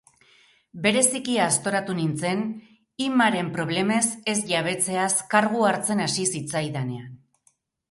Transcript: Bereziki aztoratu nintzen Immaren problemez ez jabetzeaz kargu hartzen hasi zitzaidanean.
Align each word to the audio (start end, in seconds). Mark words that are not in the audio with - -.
Bereziki 0.85 1.35
aztoratu 1.47 1.95
nintzen 1.99 2.41
Immaren 3.09 3.53
problemez 3.59 4.01
ez 4.35 4.37
jabetzeaz 4.55 5.13
kargu 5.37 5.65
hartzen 5.71 6.05
hasi 6.09 6.29
zitzaidanean. 6.35 7.09